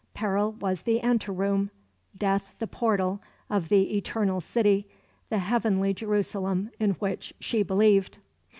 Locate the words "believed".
7.61-8.17